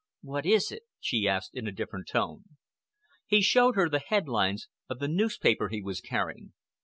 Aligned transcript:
"What 0.23 0.47
is 0.47 0.71
it?" 0.71 0.81
she 0.99 1.27
asked, 1.27 1.53
in 1.53 1.67
a 1.67 1.71
different 1.71 2.07
tone. 2.07 2.57
He 3.27 3.39
showed 3.43 3.75
her 3.75 3.87
the 3.87 3.99
headlines 3.99 4.67
of 4.89 4.97
the 4.97 5.07
newspaper 5.07 5.69
he 5.69 5.83
was 5.83 6.01
carrying. 6.01 6.53